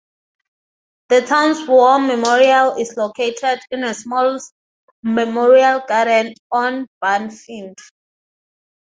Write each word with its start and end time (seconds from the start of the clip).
The 1.09 1.21
town's 1.21 1.67
War 1.69 1.99
Memorial 1.99 2.73
is 2.77 2.97
located 2.97 3.59
in 3.69 3.83
a 3.83 3.93
small 3.93 4.39
memorial 5.03 5.81
garden 5.87 6.33
on 6.51 6.87
Barnfield. 7.03 7.77